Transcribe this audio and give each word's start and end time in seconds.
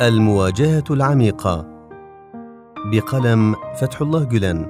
المواجهة 0.00 0.84
العميقة. 0.90 1.66
بقلم 2.92 3.54
فتح 3.80 4.00
الله 4.00 4.24
جلان. 4.24 4.66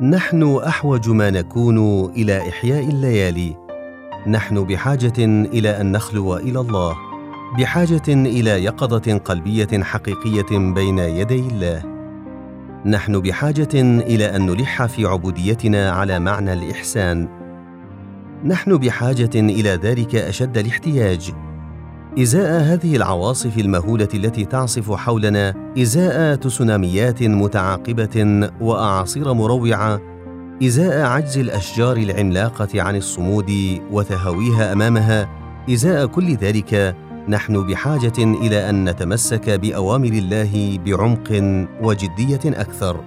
نحن 0.00 0.56
أحوج 0.66 1.08
ما 1.10 1.30
نكون 1.30 2.04
إلى 2.04 2.48
إحياء 2.48 2.88
الليالي. 2.88 3.56
نحن 4.26 4.64
بحاجة 4.64 5.12
إلى 5.18 5.80
أن 5.80 5.92
نخلو 5.92 6.36
إلى 6.36 6.60
الله. 6.60 6.96
بحاجة 7.58 8.02
إلى 8.08 8.64
يقظة 8.64 9.18
قلبية 9.18 9.82
حقيقية 9.82 10.58
بين 10.58 10.98
يدي 10.98 11.40
الله. 11.40 11.82
نحن 12.86 13.20
بحاجة 13.20 13.74
إلى 13.82 14.36
أن 14.36 14.46
نلح 14.46 14.86
في 14.86 15.06
عبوديتنا 15.06 15.90
على 15.90 16.18
معنى 16.18 16.52
الإحسان. 16.52 17.28
نحن 18.44 18.76
بحاجة 18.76 19.30
إلى 19.34 19.70
ذلك 19.70 20.14
أشد 20.14 20.58
الاحتياج. 20.58 21.34
إزاء 22.18 22.62
هذه 22.62 22.96
العواصف 22.96 23.58
المهولة 23.58 24.08
التي 24.14 24.44
تعصف 24.44 24.92
حولنا 24.92 25.54
إزاء 25.78 26.34
تسوناميات 26.34 27.22
متعاقبة 27.22 28.50
وأعاصير 28.60 29.32
مروعة 29.32 30.00
إزاء 30.62 31.06
عجز 31.06 31.38
الأشجار 31.38 31.96
العملاقة 31.96 32.82
عن 32.82 32.96
الصمود 32.96 33.80
وتهويها 33.90 34.72
أمامها 34.72 35.28
إزاء 35.70 36.06
كل 36.06 36.34
ذلك 36.34 36.96
نحن 37.28 37.66
بحاجة 37.66 38.18
إلى 38.18 38.70
أن 38.70 38.88
نتمسك 38.88 39.50
بأوامر 39.50 40.08
الله 40.08 40.78
بعمق 40.86 41.28
وجدية 41.82 42.40
أكثر. 42.44 43.04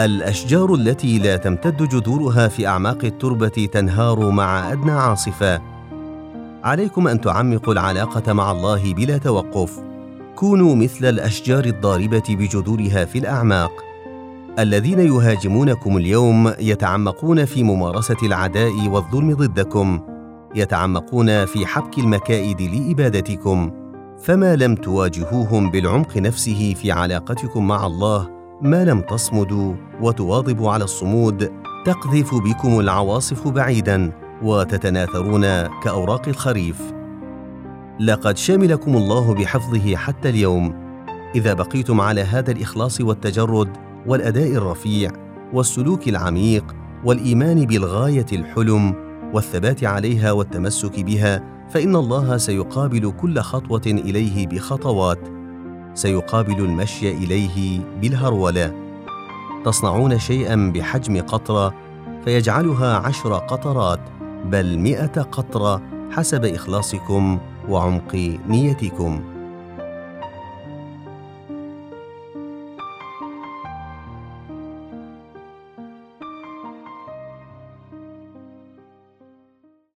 الأشجار 0.00 0.74
التي 0.74 1.18
لا 1.18 1.36
تمتد 1.36 1.88
جذورها 1.88 2.48
في 2.48 2.66
أعماق 2.66 3.04
التربة 3.04 3.68
تنهار 3.72 4.30
مع 4.30 4.72
أدنى 4.72 4.90
عاصفة. 4.90 5.60
عليكم 6.64 7.08
أن 7.08 7.20
تعمقوا 7.20 7.72
العلاقة 7.72 8.32
مع 8.32 8.50
الله 8.50 8.94
بلا 8.94 9.18
توقف. 9.18 9.80
كونوا 10.34 10.74
مثل 10.76 11.04
الأشجار 11.04 11.64
الضاربة 11.64 12.22
بجذورها 12.28 13.04
في 13.04 13.18
الأعماق. 13.18 13.72
الذين 14.58 15.00
يهاجمونكم 15.00 15.96
اليوم 15.96 16.52
يتعمقون 16.60 17.44
في 17.44 17.62
ممارسة 17.62 18.16
العداء 18.22 18.88
والظلم 18.88 19.34
ضدكم. 19.34 20.00
يتعمقون 20.54 21.44
في 21.44 21.66
حبك 21.66 21.98
المكائد 21.98 22.62
لإبادتكم. 22.62 23.70
فما 24.22 24.56
لم 24.56 24.74
تواجهوهم 24.74 25.70
بالعمق 25.70 26.16
نفسه 26.16 26.74
في 26.74 26.92
علاقتكم 26.92 27.68
مع 27.68 27.86
الله 27.86 28.28
ما 28.60 28.84
لم 28.84 29.00
تصمدوا 29.00 29.74
وتواظبوا 30.00 30.70
على 30.70 30.84
الصمود 30.84 31.50
تقذف 31.84 32.34
بكم 32.34 32.80
العواصف 32.80 33.48
بعيدا. 33.48 34.21
وتتناثرون 34.42 35.42
كأوراق 35.82 36.28
الخريف. 36.28 36.82
لقد 38.00 38.36
شملكم 38.36 38.96
الله 38.96 39.34
بحفظه 39.34 39.96
حتى 39.96 40.28
اليوم. 40.28 40.82
إذا 41.34 41.54
بقيتم 41.54 42.00
على 42.00 42.20
هذا 42.20 42.50
الإخلاص 42.50 43.00
والتجرد 43.00 43.68
والأداء 44.06 44.52
الرفيع 44.52 45.10
والسلوك 45.52 46.08
العميق 46.08 46.74
والإيمان 47.04 47.66
بالغاية 47.66 48.26
الحلم 48.32 48.94
والثبات 49.34 49.84
عليها 49.84 50.32
والتمسك 50.32 51.00
بها 51.00 51.44
فإن 51.70 51.96
الله 51.96 52.36
سيقابل 52.36 53.12
كل 53.20 53.40
خطوة 53.40 53.82
إليه 53.86 54.46
بخطوات. 54.46 55.18
سيقابل 55.94 56.64
المشي 56.64 57.10
إليه 57.10 57.80
بالهرولة. 58.00 58.74
تصنعون 59.64 60.18
شيئا 60.18 60.72
بحجم 60.74 61.20
قطرة 61.20 61.74
فيجعلها 62.24 62.96
عشر 62.96 63.34
قطرات. 63.34 64.00
بل 64.44 64.78
مئة 64.78 65.22
قطرة 65.22 65.82
حسب 66.10 66.44
إخلاصكم 66.44 67.38
وعمق 67.68 68.38
نيتكم. 68.48 69.31